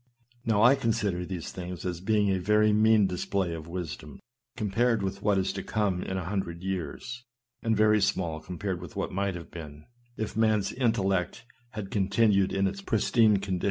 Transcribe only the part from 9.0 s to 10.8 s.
might have been, if man's